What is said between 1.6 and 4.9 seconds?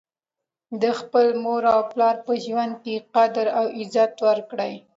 او پلار په ژوند کي قدر او عزت وکړئ